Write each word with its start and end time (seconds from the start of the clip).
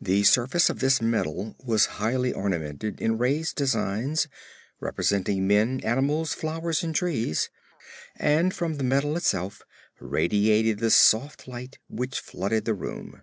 The 0.00 0.24
surface 0.24 0.68
of 0.70 0.80
this 0.80 1.00
metal 1.00 1.54
was 1.64 1.86
highly 2.02 2.32
ornamented 2.32 3.00
in 3.00 3.16
raised 3.16 3.54
designs 3.54 4.26
representing 4.80 5.46
men, 5.46 5.78
animals, 5.84 6.34
flowers 6.34 6.82
and 6.82 6.92
trees, 6.92 7.48
and 8.16 8.52
from 8.52 8.74
the 8.74 8.82
metal 8.82 9.16
itself 9.16 9.62
was 10.00 10.10
radiated 10.10 10.80
the 10.80 10.90
soft 10.90 11.46
light 11.46 11.78
which 11.88 12.18
flooded 12.18 12.64
the 12.64 12.74
room. 12.74 13.22